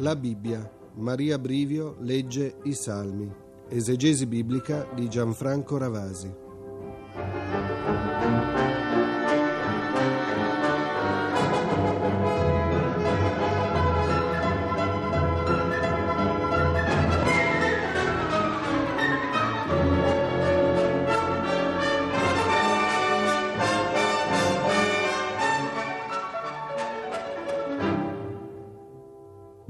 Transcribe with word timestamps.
La 0.00 0.14
Bibbia. 0.14 0.70
Maria 0.94 1.40
Brivio 1.40 1.96
legge 1.98 2.58
i 2.62 2.72
Salmi. 2.72 3.28
Esegesi 3.68 4.26
biblica 4.26 4.86
di 4.94 5.08
Gianfranco 5.08 5.76
Ravasi. 5.76 6.32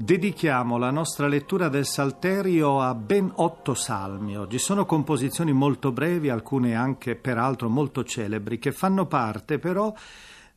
Dedichiamo 0.09 0.79
la 0.79 0.89
nostra 0.89 1.27
lettura 1.27 1.69
del 1.69 1.85
Salterio 1.85 2.81
a 2.81 2.95
ben 2.95 3.31
otto 3.35 3.75
salmi 3.75 4.35
oggi. 4.35 4.57
Sono 4.57 4.87
composizioni 4.87 5.53
molto 5.53 5.91
brevi, 5.91 6.29
alcune 6.29 6.73
anche 6.73 7.15
peraltro 7.15 7.69
molto 7.69 8.03
celebri, 8.03 8.57
che 8.57 8.71
fanno 8.71 9.05
parte 9.05 9.59
però 9.59 9.93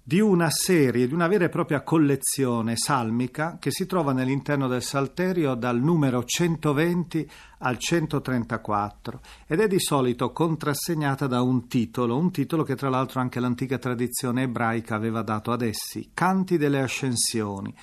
di 0.02 0.20
una 0.20 0.48
serie, 0.48 1.07
di 1.07 1.12
una 1.12 1.29
vera 1.29 1.45
e 1.45 1.48
propria 1.51 1.83
collezione 1.83 2.77
salmica 2.77 3.59
che 3.60 3.70
si 3.70 3.84
trova 3.84 4.15
nell'interno 4.15 4.69
del 4.69 4.80
Salterio 4.80 5.55
dal 5.55 5.79
numero 5.82 6.24
120 6.24 7.30
al 7.59 7.77
134 7.77 9.21
ed 9.46 9.60
è 9.60 9.66
di 9.66 9.80
solito 9.80 10.32
contrassegnata 10.32 11.27
da 11.27 11.43
un 11.43 11.69
titolo, 11.69 12.16
un 12.16 12.30
titolo 12.30 12.63
che 12.63 12.74
tra 12.74 12.88
l'altro 12.88 13.21
anche 13.21 13.38
l'antica 13.38 13.76
tradizione 13.76 14.45
ebraica 14.45 14.95
aveva 14.95 15.21
dato 15.21 15.52
ad 15.52 15.60
essi, 15.60 16.09
Canti 16.15 16.57
delle 16.57 16.80
Ascensioni 16.80 17.74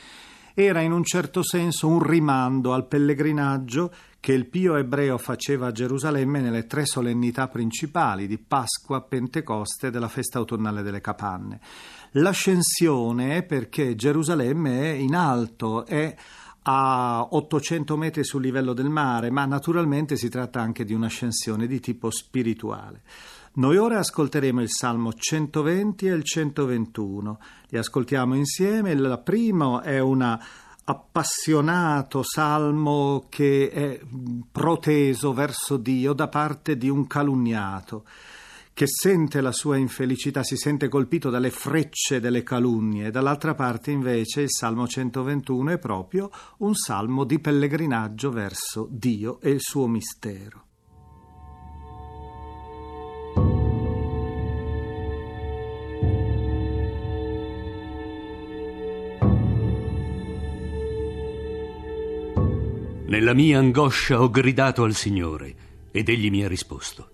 era 0.61 0.81
in 0.81 0.91
un 0.91 1.05
certo 1.05 1.41
senso 1.41 1.87
un 1.87 2.03
rimando 2.03 2.73
al 2.73 2.85
pellegrinaggio 2.85 3.93
che 4.19 4.33
il 4.33 4.45
pio 4.47 4.75
ebreo 4.75 5.17
faceva 5.17 5.67
a 5.67 5.71
Gerusalemme 5.71 6.41
nelle 6.41 6.67
tre 6.67 6.85
solennità 6.85 7.47
principali 7.47 8.27
di 8.27 8.37
Pasqua, 8.37 9.01
Pentecoste 9.01 9.87
e 9.87 9.91
della 9.91 10.09
festa 10.09 10.37
autunnale 10.37 10.81
delle 10.81 10.99
capanne. 10.99 11.61
L'ascensione 12.11 13.37
è 13.37 13.43
perché 13.43 13.95
Gerusalemme 13.95 14.81
è 14.81 14.95
in 14.95 15.15
alto, 15.15 15.85
è 15.85 16.13
a 16.63 17.27
800 17.29 17.97
metri 17.97 18.23
sul 18.23 18.41
livello 18.41 18.73
del 18.73 18.89
mare, 18.89 19.29
ma 19.31 19.45
naturalmente 19.45 20.15
si 20.15 20.29
tratta 20.29 20.61
anche 20.61 20.83
di 20.83 20.93
un'ascensione 20.93 21.67
di 21.67 21.79
tipo 21.79 22.09
spirituale. 22.11 23.01
Noi 23.53 23.77
ora 23.77 23.99
ascolteremo 23.99 24.61
il 24.61 24.69
Salmo 24.69 25.11
120 25.13 26.07
e 26.07 26.13
il 26.13 26.23
121. 26.23 27.39
Li 27.69 27.77
ascoltiamo 27.77 28.35
insieme. 28.35 28.91
Il 28.91 29.21
primo 29.23 29.81
è 29.81 29.99
un 29.99 30.39
appassionato 30.85 32.23
salmo 32.23 33.25
che 33.29 33.69
è 33.69 33.99
proteso 34.51 35.33
verso 35.33 35.77
Dio 35.77 36.13
da 36.13 36.27
parte 36.27 36.77
di 36.77 36.89
un 36.89 37.05
calunniato 37.05 38.05
che 38.79 38.87
sente 38.87 39.41
la 39.41 39.51
sua 39.51 39.75
infelicità, 39.75 40.41
si 40.41 40.55
sente 40.55 40.87
colpito 40.87 41.29
dalle 41.29 41.49
frecce 41.49 42.21
delle 42.21 42.43
calunnie. 42.43 43.11
Dall'altra 43.11 43.53
parte 43.53 43.91
invece 43.91 44.43
il 44.43 44.49
Salmo 44.49 44.87
121 44.87 45.71
è 45.71 45.77
proprio 45.79 46.31
un 46.59 46.73
salmo 46.75 47.25
di 47.25 47.39
pellegrinaggio 47.39 48.31
verso 48.31 48.87
Dio 48.89 49.41
e 49.41 49.49
il 49.49 49.59
suo 49.59 49.85
mistero. 49.87 50.63
Nella 63.07 63.33
mia 63.33 63.59
angoscia 63.59 64.21
ho 64.21 64.29
gridato 64.29 64.83
al 64.85 64.93
Signore 64.93 65.55
ed 65.91 66.07
egli 66.07 66.29
mi 66.29 66.45
ha 66.45 66.47
risposto. 66.47 67.09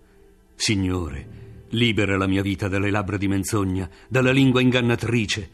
Signore, 0.53 1.44
libera 1.69 2.17
la 2.17 2.27
mia 2.27 2.41
vita 2.41 2.67
dalle 2.67 2.91
labbra 2.91 3.17
di 3.17 3.27
menzogna, 3.27 3.89
dalla 4.07 4.31
lingua 4.31 4.61
ingannatrice. 4.61 5.49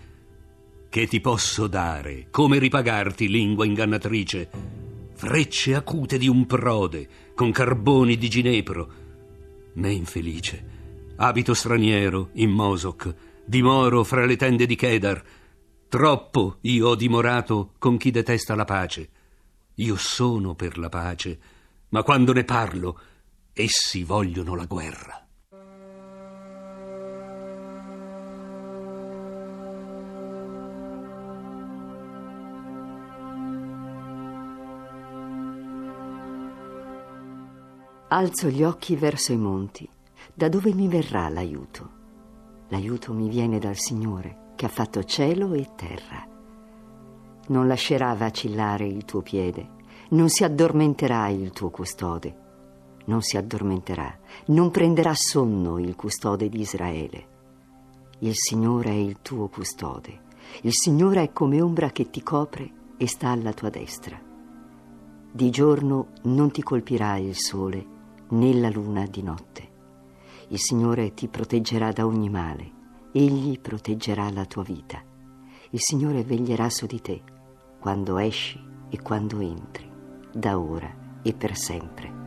Che 0.90 1.08
ti 1.08 1.22
posso 1.22 1.68
dare? 1.68 2.28
Come 2.30 2.60
ripagarti, 2.60 3.30
lingua 3.30 3.66
ingannatrice? 3.66 4.50
Frecce 5.14 5.76
acute 5.76 6.18
di 6.18 6.28
un 6.28 6.46
prode, 6.46 7.08
con 7.34 7.52
carboni 7.52 8.18
di 8.18 8.30
ginepro. 8.30 8.92
Me 9.74 9.92
infelice, 9.92 10.66
abito 11.18 11.54
straniero 11.54 12.32
in 12.34 12.50
Mosok, 12.50 13.16
dimoro 13.46 14.04
fra 14.04 14.26
le 14.26 14.36
tende 14.36 14.66
di 14.66 14.76
Kedar. 14.76 15.24
Troppo 15.88 16.58
io 16.62 16.90
ho 16.90 16.96
dimorato 16.96 17.74
con 17.78 17.98
chi 17.98 18.12
detesta 18.12 18.56
la 18.56 18.66
pace. 18.66 19.10
Io 19.76 19.96
sono 19.96 20.56
per 20.56 20.78
la 20.78 20.90
pace, 20.90 21.40
ma 21.90 22.04
quando 22.04 22.34
ne 22.34 22.44
parlo, 22.44 23.00
essi 23.54 24.04
vogliono 24.04 24.56
la 24.56 24.66
guerra. 24.66 25.21
Alzo 38.14 38.50
gli 38.50 38.64
occhi 38.64 38.96
verso 38.96 39.32
i 39.32 39.38
monti, 39.38 39.90
da 40.34 40.50
dove 40.50 40.74
mi 40.74 40.88
verrà 40.88 41.30
l'aiuto? 41.30 41.90
L'aiuto 42.68 43.14
mi 43.14 43.30
viene 43.30 43.58
dal 43.58 43.78
Signore, 43.78 44.52
che 44.56 44.66
ha 44.66 44.70
fatto 44.70 45.04
cielo 45.04 45.54
e 45.54 45.70
terra 45.76 46.32
non 47.48 47.68
lascerà 47.68 48.14
vacillare 48.14 48.86
il 48.88 49.04
tuo 49.06 49.22
piede, 49.22 49.80
non 50.10 50.30
si 50.30 50.44
addormenterà 50.44 51.28
il 51.28 51.52
tuo 51.52 51.70
custode, 51.70 52.36
non 53.06 53.22
si 53.22 53.38
addormenterà, 53.38 54.20
non 54.48 54.72
prenderà 54.72 55.14
sonno 55.14 55.78
il 55.78 55.96
custode 55.96 56.50
di 56.50 56.62
Israele. 56.62 57.28
Il 58.20 58.34
Signore 58.36 58.92
è 58.92 58.94
il 58.94 59.18
tuo 59.22 59.48
custode, 59.50 60.22
il 60.62 60.74
Signore 60.74 61.24
è 61.24 61.34
come 61.34 61.62
ombra 61.62 61.90
che 61.92 62.10
ti 62.10 62.24
copre 62.24 62.72
e 62.98 63.08
sta 63.08 63.30
alla 63.30 63.54
tua 63.54 63.70
destra. 63.70 64.20
Di 65.34 65.50
giorno 65.50 66.10
non 66.24 66.52
ti 66.52 66.62
colpirà 66.62 67.18
il 67.18 67.36
sole, 67.36 68.00
né 68.32 68.54
la 68.54 68.70
luna 68.70 69.06
di 69.06 69.24
notte. 69.24 69.70
Il 70.50 70.60
Signore 70.60 71.14
ti 71.14 71.28
proteggerà 71.28 71.92
da 71.92 72.06
ogni 72.06 72.30
male, 72.30 72.72
egli 73.12 73.60
proteggerà 73.60 74.30
la 74.30 74.46
tua 74.46 74.64
vita. 74.64 75.02
Il 75.72 75.80
Signore 75.80 76.24
veglierà 76.24 76.70
su 76.70 76.86
di 76.86 77.02
te 77.02 77.22
quando 77.80 78.18
esci 78.18 78.62
e 78.90 79.02
quando 79.02 79.40
entri, 79.40 79.90
da 80.34 80.60
ora 80.60 81.20
e 81.24 81.34
per 81.34 81.56
sempre. 81.56 82.21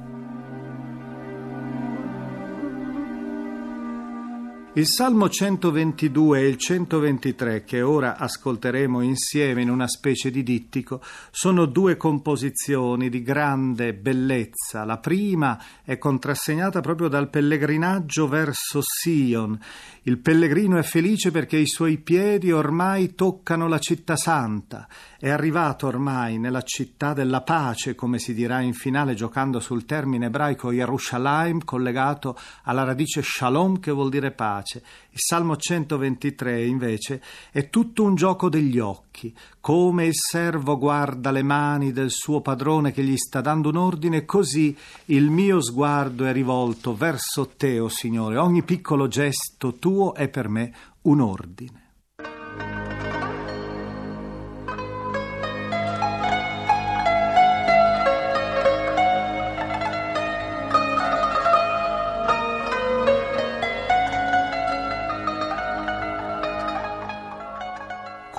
Il 4.76 4.88
Salmo 4.88 5.28
122 5.28 6.40
e 6.40 6.48
il 6.48 6.56
123, 6.56 7.62
che 7.62 7.80
ora 7.80 8.16
ascolteremo 8.16 9.02
insieme 9.02 9.62
in 9.62 9.70
una 9.70 9.86
specie 9.86 10.32
di 10.32 10.42
dittico, 10.42 11.00
sono 11.30 11.66
due 11.66 11.96
composizioni 11.96 13.08
di 13.08 13.22
grande 13.22 13.94
bellezza. 13.94 14.84
La 14.84 14.98
prima 14.98 15.62
è 15.84 15.96
contrassegnata 15.96 16.80
proprio 16.80 17.06
dal 17.06 17.30
pellegrinaggio 17.30 18.26
verso 18.26 18.80
Sion. 18.82 19.56
Il 20.02 20.18
pellegrino 20.18 20.76
è 20.76 20.82
felice 20.82 21.30
perché 21.30 21.56
i 21.56 21.68
suoi 21.68 21.98
piedi 21.98 22.50
ormai 22.50 23.14
toccano 23.14 23.68
la 23.68 23.78
città 23.78 24.16
santa. 24.16 24.88
È 25.24 25.30
arrivato 25.30 25.86
ormai 25.86 26.36
nella 26.36 26.60
città 26.60 27.14
della 27.14 27.40
pace, 27.40 27.94
come 27.94 28.18
si 28.18 28.34
dirà 28.34 28.60
in 28.60 28.74
finale 28.74 29.14
giocando 29.14 29.58
sul 29.58 29.86
termine 29.86 30.26
ebraico 30.26 30.70
Yerushalayim 30.70 31.64
collegato 31.64 32.36
alla 32.64 32.84
radice 32.84 33.22
Shalom 33.22 33.80
che 33.80 33.90
vuol 33.90 34.10
dire 34.10 34.32
pace. 34.32 34.82
Il 35.08 35.18
Salmo 35.18 35.56
123 35.56 36.66
invece 36.66 37.22
è 37.50 37.70
tutto 37.70 38.02
un 38.02 38.16
gioco 38.16 38.50
degli 38.50 38.78
occhi, 38.78 39.34
come 39.60 40.04
il 40.04 40.14
servo 40.14 40.76
guarda 40.76 41.30
le 41.30 41.42
mani 41.42 41.90
del 41.90 42.10
suo 42.10 42.42
padrone 42.42 42.92
che 42.92 43.02
gli 43.02 43.16
sta 43.16 43.40
dando 43.40 43.70
un 43.70 43.76
ordine, 43.76 44.26
così 44.26 44.76
il 45.06 45.30
mio 45.30 45.62
sguardo 45.62 46.26
è 46.26 46.32
rivolto 46.32 46.94
verso 46.94 47.48
te, 47.56 47.78
o 47.78 47.84
oh 47.84 47.88
Signore. 47.88 48.36
Ogni 48.36 48.62
piccolo 48.62 49.08
gesto 49.08 49.72
tuo 49.78 50.12
è 50.12 50.28
per 50.28 50.50
me 50.50 50.74
un 51.04 51.20
ordine. 51.22 51.83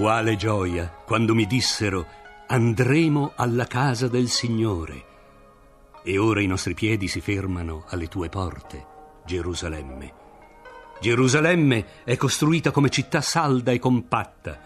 Quale 0.06 0.36
gioia 0.36 0.88
quando 1.04 1.34
mi 1.34 1.48
dissero 1.48 2.06
andremo 2.46 3.31
alla 3.36 3.66
casa 3.66 4.07
del 4.07 4.28
Signore. 4.28 5.06
E 6.04 6.19
ora 6.19 6.42
i 6.42 6.46
nostri 6.46 6.75
piedi 6.75 7.07
si 7.07 7.22
fermano 7.22 7.86
alle 7.88 8.07
tue 8.07 8.30
porte, 8.30 8.86
Gerusalemme. 9.25 10.13
Gerusalemme 11.02 12.04
è 12.04 12.18
costruita 12.18 12.69
come 12.69 12.90
città 12.90 13.19
salda 13.22 13.72
e 13.72 13.80
compatta. 13.80 14.60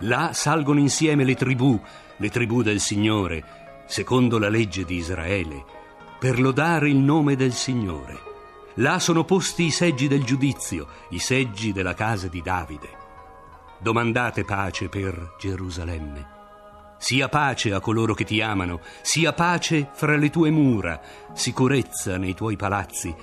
Là 0.00 0.34
salgono 0.34 0.78
insieme 0.78 1.24
le 1.24 1.36
tribù, 1.36 1.80
le 2.18 2.28
tribù 2.28 2.60
del 2.60 2.80
Signore, 2.80 3.84
secondo 3.86 4.38
la 4.38 4.50
legge 4.50 4.84
di 4.84 4.96
Israele, 4.96 5.64
per 6.18 6.38
lodare 6.38 6.90
il 6.90 6.98
nome 6.98 7.34
del 7.34 7.54
Signore. 7.54 8.18
Là 8.74 8.98
sono 8.98 9.24
posti 9.24 9.64
i 9.64 9.70
seggi 9.70 10.06
del 10.06 10.22
giudizio, 10.22 10.86
i 11.08 11.18
seggi 11.18 11.72
della 11.72 11.94
casa 11.94 12.28
di 12.28 12.42
Davide. 12.42 13.05
Domandate 13.78 14.44
pace 14.44 14.88
per 14.88 15.34
Gerusalemme. 15.38 16.34
Sia 16.98 17.28
pace 17.28 17.72
a 17.72 17.80
coloro 17.80 18.14
che 18.14 18.24
ti 18.24 18.40
amano, 18.40 18.80
sia 19.02 19.32
pace 19.34 19.90
fra 19.92 20.16
le 20.16 20.30
tue 20.30 20.50
mura, 20.50 21.00
sicurezza 21.34 22.16
nei 22.16 22.34
tuoi 22.34 22.56
palazzi. 22.56 23.14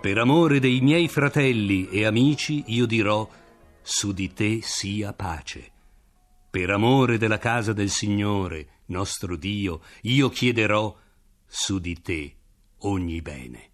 Per 0.00 0.18
amore 0.18 0.60
dei 0.60 0.80
miei 0.80 1.08
fratelli 1.08 1.88
e 1.88 2.06
amici 2.06 2.62
io 2.68 2.86
dirò, 2.86 3.28
su 3.82 4.12
di 4.12 4.32
te 4.32 4.60
sia 4.62 5.12
pace. 5.12 5.72
Per 6.48 6.70
amore 6.70 7.18
della 7.18 7.38
casa 7.38 7.72
del 7.72 7.90
Signore, 7.90 8.82
nostro 8.86 9.36
Dio, 9.36 9.80
io 10.02 10.28
chiederò 10.28 10.94
su 11.44 11.80
di 11.80 12.00
te 12.00 12.34
ogni 12.78 13.20
bene. 13.20 13.70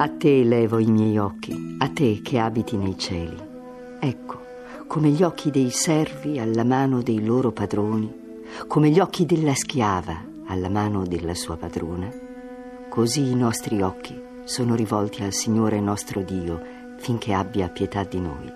A 0.00 0.08
te 0.10 0.44
levo 0.44 0.78
i 0.78 0.86
miei 0.86 1.18
occhi, 1.18 1.74
a 1.80 1.88
te 1.88 2.20
che 2.22 2.38
abiti 2.38 2.76
nei 2.76 2.96
cieli. 2.96 3.36
Ecco, 3.98 4.40
come 4.86 5.08
gli 5.08 5.24
occhi 5.24 5.50
dei 5.50 5.70
servi 5.70 6.38
alla 6.38 6.62
mano 6.62 7.02
dei 7.02 7.24
loro 7.24 7.50
padroni, 7.50 8.44
come 8.68 8.90
gli 8.90 9.00
occhi 9.00 9.26
della 9.26 9.54
schiava 9.54 10.22
alla 10.46 10.68
mano 10.68 11.04
della 11.04 11.34
sua 11.34 11.56
padrona, 11.56 12.08
così 12.88 13.28
i 13.28 13.34
nostri 13.34 13.82
occhi 13.82 14.16
sono 14.44 14.76
rivolti 14.76 15.24
al 15.24 15.32
Signore 15.32 15.80
nostro 15.80 16.22
Dio 16.22 16.62
finché 16.98 17.32
abbia 17.32 17.68
pietà 17.68 18.04
di 18.04 18.20
noi. 18.20 18.52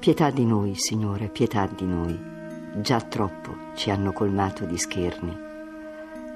Pietà 0.00 0.30
di 0.30 0.44
noi, 0.44 0.74
Signore, 0.74 1.28
pietà 1.28 1.68
di 1.72 1.86
noi. 1.86 2.18
Già 2.80 3.00
troppo 3.00 3.54
ci 3.76 3.90
hanno 3.90 4.12
colmato 4.12 4.64
di 4.64 4.76
scherni 4.76 5.43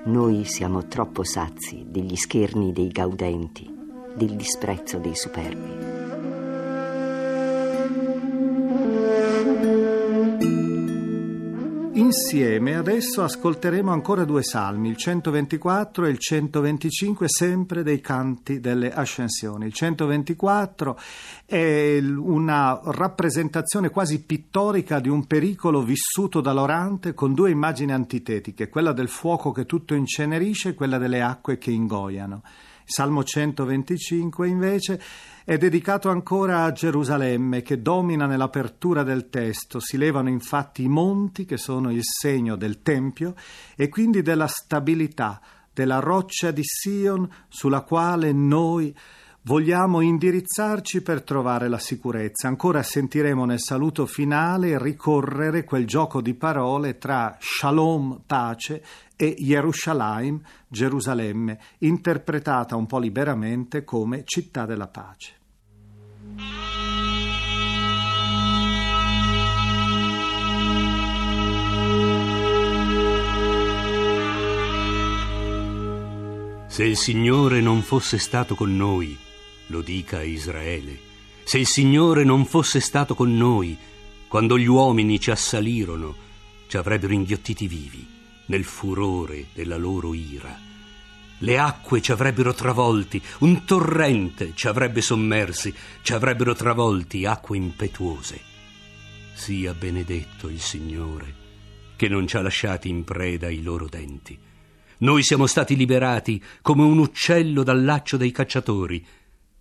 noi 0.08 0.44
siamo 0.44 0.86
troppo 0.86 1.22
sazi 1.22 1.84
degli 1.86 2.16
scherni 2.16 2.72
dei 2.72 2.88
gaudenti, 2.88 3.70
del 4.16 4.36
disprezzo 4.36 4.98
dei 4.98 5.14
superbi. 5.14 6.37
Insieme 12.08 12.74
adesso 12.74 13.22
ascolteremo 13.22 13.92
ancora 13.92 14.24
due 14.24 14.42
salmi, 14.42 14.88
il 14.88 14.96
124 14.96 16.06
e 16.06 16.08
il 16.08 16.16
125, 16.16 17.26
sempre 17.28 17.82
dei 17.82 18.00
canti 18.00 18.60
delle 18.60 18.90
ascensioni. 18.90 19.66
Il 19.66 19.74
124 19.74 20.98
è 21.44 21.98
una 22.00 22.80
rappresentazione 22.82 23.90
quasi 23.90 24.22
pittorica 24.22 25.00
di 25.00 25.10
un 25.10 25.26
pericolo 25.26 25.82
vissuto 25.82 26.40
da 26.40 26.54
Lorante 26.54 27.12
con 27.12 27.34
due 27.34 27.50
immagini 27.50 27.92
antitetiche, 27.92 28.70
quella 28.70 28.92
del 28.92 29.08
fuoco 29.08 29.52
che 29.52 29.66
tutto 29.66 29.92
incenerisce 29.92 30.70
e 30.70 30.74
quella 30.74 30.96
delle 30.96 31.20
acque 31.20 31.58
che 31.58 31.72
ingoiano. 31.72 32.42
Salmo 32.90 33.22
125 33.22 34.48
invece 34.48 34.98
è 35.44 35.58
dedicato 35.58 36.08
ancora 36.08 36.64
a 36.64 36.72
Gerusalemme 36.72 37.60
che 37.60 37.82
domina 37.82 38.24
nell'apertura 38.24 39.02
del 39.02 39.28
testo. 39.28 39.78
Si 39.78 39.98
levano 39.98 40.30
infatti 40.30 40.84
i 40.84 40.88
monti 40.88 41.44
che 41.44 41.58
sono 41.58 41.92
il 41.92 42.00
segno 42.02 42.56
del 42.56 42.80
Tempio 42.80 43.34
e 43.76 43.90
quindi 43.90 44.22
della 44.22 44.46
stabilità, 44.46 45.38
della 45.70 45.98
roccia 45.98 46.50
di 46.50 46.62
Sion 46.64 47.28
sulla 47.48 47.82
quale 47.82 48.32
noi 48.32 48.96
vogliamo 49.48 50.02
indirizzarci 50.02 51.00
per 51.00 51.22
trovare 51.22 51.68
la 51.68 51.78
sicurezza. 51.78 52.48
Ancora 52.48 52.82
sentiremo 52.82 53.46
nel 53.46 53.60
saluto 53.60 54.04
finale 54.04 54.78
ricorrere 54.78 55.64
quel 55.64 55.86
gioco 55.86 56.20
di 56.20 56.34
parole 56.34 56.98
tra 56.98 57.34
Shalom, 57.40 58.20
pace, 58.26 58.84
e 59.16 59.34
Yerushalayim, 59.38 60.38
Gerusalemme, 60.68 61.58
interpretata 61.78 62.76
un 62.76 62.84
po' 62.84 62.98
liberamente 62.98 63.84
come 63.84 64.22
città 64.24 64.66
della 64.66 64.86
pace. 64.86 65.36
Se 76.66 76.84
il 76.84 76.96
Signore 76.98 77.62
non 77.62 77.80
fosse 77.80 78.18
stato 78.18 78.54
con 78.54 78.76
noi, 78.76 79.26
lo 79.68 79.80
dica 79.80 80.22
Israele, 80.22 81.06
se 81.44 81.58
il 81.58 81.66
Signore 81.66 82.24
non 82.24 82.44
fosse 82.44 82.80
stato 82.80 83.14
con 83.14 83.34
noi, 83.34 83.76
quando 84.28 84.58
gli 84.58 84.66
uomini 84.66 85.18
ci 85.18 85.30
assalirono, 85.30 86.14
ci 86.66 86.76
avrebbero 86.76 87.14
inghiottiti 87.14 87.66
vivi 87.66 88.06
nel 88.46 88.64
furore 88.64 89.46
della 89.54 89.76
loro 89.76 90.12
ira. 90.12 90.66
Le 91.38 91.58
acque 91.58 92.02
ci 92.02 92.12
avrebbero 92.12 92.52
travolti, 92.52 93.22
un 93.38 93.64
torrente 93.64 94.52
ci 94.54 94.66
avrebbe 94.66 95.00
sommersi, 95.00 95.72
ci 96.02 96.12
avrebbero 96.12 96.54
travolti 96.54 97.24
acque 97.24 97.56
impetuose. 97.56 98.40
Sia 99.34 99.72
benedetto 99.72 100.48
il 100.48 100.60
Signore, 100.60 101.34
che 101.96 102.08
non 102.08 102.26
ci 102.26 102.36
ha 102.36 102.42
lasciati 102.42 102.88
in 102.88 103.04
preda 103.04 103.46
ai 103.46 103.62
loro 103.62 103.86
denti. 103.88 104.38
Noi 104.98 105.22
siamo 105.22 105.46
stati 105.46 105.76
liberati 105.76 106.42
come 106.60 106.82
un 106.82 106.98
uccello 106.98 107.62
dal 107.62 107.84
laccio 107.84 108.16
dei 108.16 108.32
cacciatori. 108.32 109.06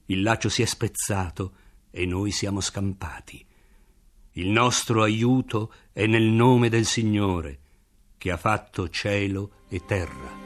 Il 0.09 0.21
laccio 0.21 0.47
si 0.47 0.61
è 0.61 0.65
spezzato 0.65 1.53
e 1.91 2.05
noi 2.05 2.31
siamo 2.31 2.61
scampati. 2.61 3.45
Il 4.33 4.47
nostro 4.49 5.03
aiuto 5.03 5.73
è 5.91 6.05
nel 6.05 6.23
nome 6.23 6.69
del 6.69 6.85
Signore 6.85 7.59
che 8.17 8.31
ha 8.31 8.37
fatto 8.37 8.89
cielo 8.89 9.51
e 9.67 9.83
terra. 9.85 10.45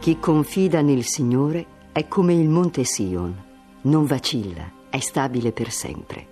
Chi 0.00 0.18
confida 0.18 0.80
nel 0.80 1.04
Signore 1.04 1.66
è 1.92 2.08
come 2.08 2.32
il 2.32 2.48
monte 2.48 2.84
Sion, 2.84 3.44
non 3.82 4.06
vacilla, 4.06 4.77
è 4.90 4.98
stabile 4.98 5.52
per 5.52 5.70
sempre. 5.70 6.26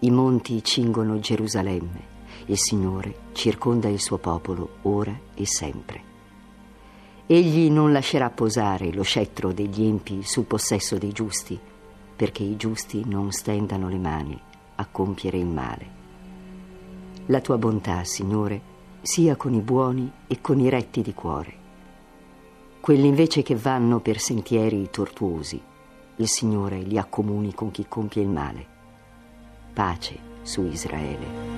I 0.00 0.10
monti 0.10 0.62
cingono 0.62 1.18
Gerusalemme 1.18 2.12
il 2.46 2.58
Signore 2.58 3.14
circonda 3.32 3.88
il 3.88 4.00
suo 4.00 4.18
popolo 4.18 4.76
ora 4.82 5.18
e 5.34 5.46
sempre. 5.46 6.12
Egli 7.26 7.70
non 7.70 7.90
lascerà 7.90 8.28
posare 8.28 8.92
lo 8.92 9.02
scettro 9.02 9.52
degli 9.52 9.82
empi 9.84 10.22
sul 10.22 10.44
possesso 10.44 10.98
dei 10.98 11.12
giusti, 11.12 11.58
perché 12.16 12.42
i 12.42 12.56
giusti 12.56 13.02
non 13.06 13.32
stendano 13.32 13.88
le 13.88 13.98
mani 13.98 14.38
a 14.74 14.86
compiere 14.86 15.38
il 15.38 15.46
male. 15.46 16.02
La 17.26 17.40
tua 17.40 17.56
bontà, 17.56 18.04
Signore, 18.04 18.72
sia 19.00 19.36
con 19.36 19.54
i 19.54 19.60
buoni 19.60 20.10
e 20.26 20.40
con 20.42 20.60
i 20.60 20.68
retti 20.68 21.00
di 21.00 21.14
cuore. 21.14 21.62
Quelli 22.80 23.06
invece 23.06 23.42
che 23.42 23.56
vanno 23.56 24.00
per 24.00 24.18
sentieri 24.18 24.90
tortuosi, 24.90 25.58
il 26.16 26.28
Signore 26.28 26.78
li 26.78 26.98
accomuni 26.98 27.52
con 27.54 27.70
chi 27.70 27.86
compie 27.88 28.22
il 28.22 28.28
male. 28.28 28.66
Pace 29.72 30.18
su 30.42 30.64
Israele. 30.64 31.54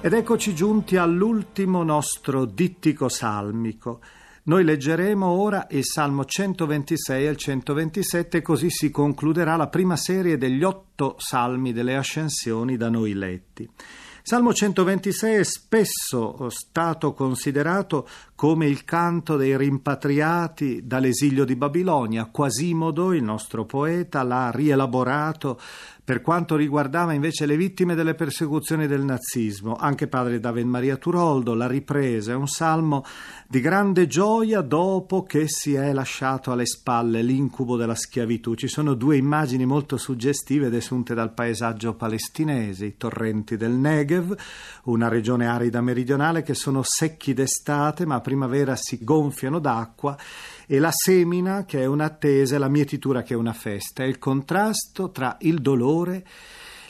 Ed 0.00 0.12
eccoci 0.12 0.54
giunti 0.54 0.96
all'ultimo 0.96 1.82
nostro 1.82 2.44
dittico 2.44 3.08
salmico. 3.08 4.00
Noi 4.44 4.64
leggeremo 4.64 5.26
ora 5.26 5.66
il 5.70 5.84
Salmo 5.84 6.24
126 6.24 7.26
e 7.26 7.28
il 7.28 7.36
127 7.36 8.40
così 8.40 8.70
si 8.70 8.90
concluderà 8.90 9.56
la 9.56 9.66
prima 9.66 9.96
serie 9.96 10.38
degli 10.38 10.62
otto 10.62 11.16
salmi 11.18 11.72
delle 11.72 11.96
ascensioni 11.96 12.76
da 12.76 12.88
noi 12.88 13.12
letti. 13.12 13.68
Salmo 14.28 14.52
126 14.52 15.36
è 15.36 15.42
spesso 15.42 16.50
stato 16.50 17.14
considerato 17.14 18.06
come 18.34 18.66
il 18.66 18.84
canto 18.84 19.38
dei 19.38 19.56
rimpatriati 19.56 20.82
dall'esilio 20.84 21.46
di 21.46 21.56
Babilonia. 21.56 22.28
Quasimodo, 22.30 23.14
il 23.14 23.22
nostro 23.22 23.64
poeta, 23.64 24.22
l'ha 24.22 24.50
rielaborato 24.50 25.58
per 26.08 26.22
quanto 26.22 26.56
riguardava 26.56 27.12
invece 27.12 27.44
le 27.44 27.58
vittime 27.58 27.94
delle 27.94 28.14
persecuzioni 28.14 28.86
del 28.86 29.04
nazismo, 29.04 29.74
anche 29.74 30.06
padre 30.06 30.40
David 30.40 30.64
Maria 30.64 30.96
Turoldo 30.96 31.52
l'ha 31.52 31.66
ripresa, 31.66 32.32
è 32.32 32.34
un 32.34 32.46
salmo 32.46 33.04
di 33.46 33.60
grande 33.60 34.06
gioia 34.06 34.62
dopo 34.62 35.24
che 35.24 35.48
si 35.48 35.74
è 35.74 35.92
lasciato 35.92 36.50
alle 36.50 36.64
spalle 36.64 37.20
l'incubo 37.20 37.76
della 37.76 37.94
schiavitù. 37.94 38.54
Ci 38.54 38.68
sono 38.68 38.94
due 38.94 39.18
immagini 39.18 39.66
molto 39.66 39.98
suggestive 39.98 40.70
desunte 40.70 41.12
dal 41.12 41.34
paesaggio 41.34 41.92
palestinese, 41.92 42.86
i 42.86 42.96
torrenti 42.96 43.58
del 43.58 43.72
Negev 43.72 44.17
Negev, 44.18 44.36
una 44.84 45.08
regione 45.08 45.46
arida 45.46 45.80
meridionale 45.80 46.42
che 46.42 46.54
sono 46.54 46.82
secchi 46.82 47.32
d'estate 47.32 48.04
ma 48.04 48.16
a 48.16 48.20
primavera 48.20 48.76
si 48.76 48.98
gonfiano 49.02 49.58
d'acqua 49.58 50.16
e 50.66 50.78
la 50.78 50.90
semina 50.92 51.64
che 51.64 51.80
è 51.80 51.86
un'attesa 51.86 52.56
e 52.56 52.58
la 52.58 52.68
mietitura 52.68 53.22
che 53.22 53.34
è 53.34 53.36
una 53.36 53.52
festa, 53.52 54.02
è 54.02 54.06
il 54.06 54.18
contrasto 54.18 55.10
tra 55.10 55.36
il 55.40 55.60
dolore, 55.60 56.26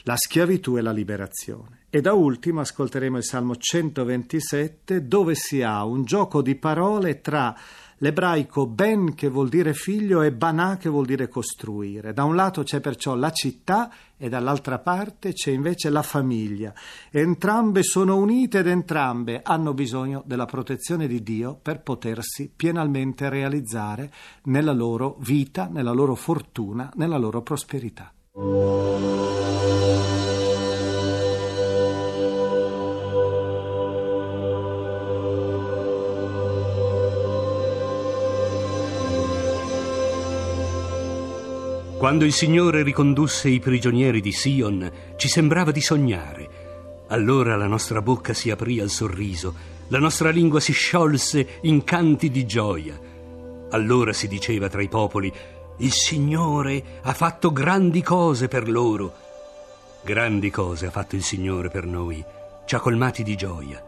la 0.02 0.16
schiavitù 0.16 0.76
e 0.76 0.80
la 0.80 0.92
liberazione. 0.92 1.76
E 1.90 2.00
da 2.00 2.12
ultimo 2.12 2.60
ascolteremo 2.60 3.16
il 3.16 3.24
Salmo 3.24 3.56
127 3.56 5.06
dove 5.06 5.34
si 5.34 5.62
ha 5.62 5.84
un 5.84 6.04
gioco 6.04 6.42
di 6.42 6.54
parole 6.54 7.20
tra 7.20 7.56
l'ebraico 7.98 8.66
ben 8.66 9.14
che 9.14 9.28
vuol 9.28 9.48
dire 9.48 9.74
figlio 9.74 10.22
e 10.22 10.32
banà 10.32 10.76
che 10.76 10.88
vuol 10.88 11.06
dire 11.06 11.28
costruire. 11.28 12.12
Da 12.12 12.24
un 12.24 12.34
lato 12.34 12.62
c'è 12.62 12.80
perciò 12.80 13.14
la 13.14 13.30
città 13.30 13.90
e 14.16 14.28
dall'altra 14.28 14.78
parte 14.78 15.32
c'è 15.32 15.50
invece 15.50 15.90
la 15.90 16.02
famiglia. 16.02 16.72
Entrambe 17.10 17.82
sono 17.82 18.16
unite 18.16 18.58
ed 18.58 18.66
entrambe 18.66 19.40
hanno 19.42 19.74
bisogno 19.74 20.22
della 20.26 20.46
protezione 20.46 21.06
di 21.06 21.22
Dio 21.22 21.58
per 21.60 21.82
potersi 21.82 22.52
pienamente 22.54 23.28
realizzare 23.28 24.10
nella 24.44 24.72
loro 24.72 25.16
vita, 25.20 25.68
nella 25.70 25.92
loro 25.92 26.14
fortuna, 26.14 26.90
nella 26.96 27.18
loro 27.18 27.42
prosperità. 27.42 28.12
Quando 41.98 42.24
il 42.24 42.32
Signore 42.32 42.84
ricondusse 42.84 43.48
i 43.48 43.58
prigionieri 43.58 44.20
di 44.20 44.30
Sion, 44.30 44.88
ci 45.16 45.26
sembrava 45.26 45.72
di 45.72 45.80
sognare. 45.80 47.06
Allora 47.08 47.56
la 47.56 47.66
nostra 47.66 48.00
bocca 48.00 48.32
si 48.34 48.52
aprì 48.52 48.78
al 48.78 48.88
sorriso, 48.88 49.52
la 49.88 49.98
nostra 49.98 50.30
lingua 50.30 50.60
si 50.60 50.72
sciolse 50.72 51.58
in 51.62 51.82
canti 51.82 52.30
di 52.30 52.46
gioia. 52.46 52.96
Allora 53.70 54.12
si 54.12 54.28
diceva 54.28 54.68
tra 54.68 54.80
i 54.80 54.86
popoli, 54.86 55.30
il 55.78 55.90
Signore 55.90 57.00
ha 57.02 57.12
fatto 57.14 57.50
grandi 57.50 58.00
cose 58.00 58.46
per 58.46 58.68
loro. 58.68 59.14
Grandi 60.04 60.50
cose 60.50 60.86
ha 60.86 60.90
fatto 60.92 61.16
il 61.16 61.24
Signore 61.24 61.68
per 61.68 61.84
noi, 61.84 62.24
ci 62.64 62.76
ha 62.76 62.78
colmati 62.78 63.24
di 63.24 63.34
gioia. 63.34 63.84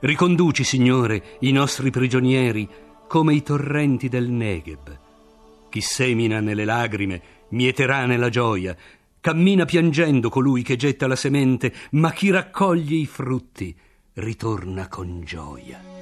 Riconduci, 0.00 0.64
Signore, 0.64 1.22
i 1.40 1.52
nostri 1.52 1.92
prigionieri 1.92 2.68
come 3.06 3.34
i 3.34 3.42
torrenti 3.44 4.08
del 4.08 4.28
Negev. 4.30 4.98
Chi 5.68 5.80
semina 5.80 6.40
nelle 6.40 6.64
lagrime 6.64 7.35
mieterà 7.50 8.06
nella 8.06 8.28
gioia. 8.28 8.76
Cammina 9.20 9.64
piangendo 9.64 10.28
colui 10.28 10.62
che 10.62 10.76
getta 10.76 11.06
la 11.06 11.16
semente, 11.16 11.72
ma 11.92 12.12
chi 12.12 12.30
raccoglie 12.30 12.96
i 12.96 13.06
frutti 13.06 13.74
ritorna 14.14 14.88
con 14.88 15.22
gioia. 15.24 15.96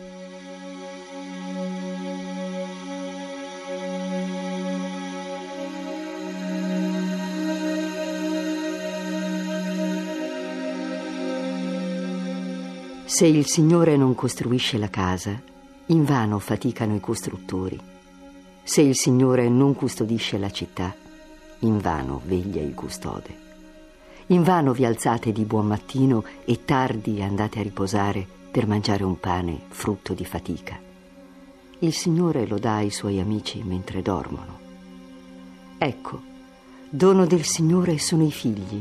Se 13.06 13.26
il 13.26 13.46
Signore 13.46 13.96
non 13.96 14.14
costruisce 14.14 14.76
la 14.76 14.90
casa, 14.90 15.40
invano 15.86 16.38
faticano 16.38 16.96
i 16.96 17.00
costruttori. 17.00 17.78
Se 18.62 18.80
il 18.80 18.96
Signore 18.96 19.48
non 19.48 19.74
custodisce 19.74 20.36
la 20.36 20.50
città, 20.50 20.94
invano 21.64 22.20
veglia 22.24 22.60
il 22.60 22.74
custode. 22.74 23.42
Invano 24.28 24.72
vi 24.72 24.84
alzate 24.84 25.32
di 25.32 25.44
buon 25.44 25.66
mattino 25.66 26.24
e 26.44 26.64
tardi 26.64 27.22
andate 27.22 27.58
a 27.58 27.62
riposare 27.62 28.26
per 28.50 28.66
mangiare 28.66 29.04
un 29.04 29.18
pane 29.18 29.60
frutto 29.68 30.14
di 30.14 30.24
fatica. 30.24 30.78
Il 31.80 31.92
Signore 31.92 32.46
lo 32.46 32.58
dà 32.58 32.76
ai 32.76 32.90
suoi 32.90 33.18
amici 33.18 33.62
mentre 33.62 34.00
dormono. 34.00 34.58
Ecco, 35.76 36.20
dono 36.88 37.26
del 37.26 37.44
Signore 37.44 37.98
sono 37.98 38.24
i 38.24 38.32
figli, 38.32 38.80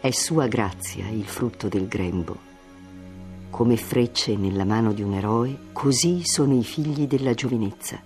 è 0.00 0.10
sua 0.10 0.46
grazia 0.46 1.08
il 1.08 1.26
frutto 1.26 1.68
del 1.68 1.88
grembo. 1.88 2.46
Come 3.50 3.76
frecce 3.76 4.36
nella 4.36 4.64
mano 4.64 4.92
di 4.92 5.02
un 5.02 5.14
eroe, 5.14 5.58
così 5.72 6.24
sono 6.24 6.54
i 6.54 6.62
figli 6.62 7.06
della 7.06 7.34
giovinezza. 7.34 8.00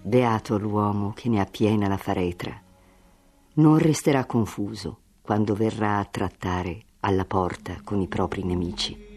Beato 0.00 0.58
l'uomo 0.58 1.12
che 1.14 1.28
ne 1.28 1.40
ha 1.40 1.46
piena 1.46 1.86
la 1.86 1.96
faretra. 1.96 2.63
Non 3.56 3.78
resterà 3.78 4.24
confuso 4.24 4.98
quando 5.22 5.54
verrà 5.54 5.98
a 5.98 6.04
trattare 6.04 6.80
alla 7.00 7.24
porta 7.24 7.76
con 7.84 8.00
i 8.00 8.08
propri 8.08 8.42
nemici. 8.42 9.12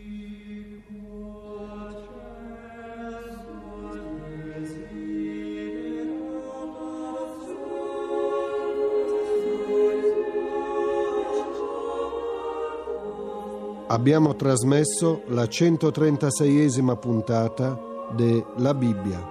Abbiamo 13.89 14.35
trasmesso 14.35 15.23
la 15.27 15.45
136esima 15.45 16.95
puntata 16.99 17.79
de 18.11 18.45
La 18.57 18.73
Bibbia, 18.73 19.25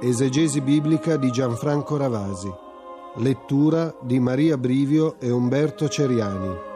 esegesi 0.00 0.60
biblica 0.60 1.16
di 1.16 1.30
Gianfranco 1.30 1.96
Ravasi, 1.96 2.63
lettura 3.16 3.94
di 4.02 4.18
Maria 4.18 4.56
Brivio 4.58 5.16
e 5.20 5.30
Umberto 5.30 5.88
Ceriani. 5.88 6.73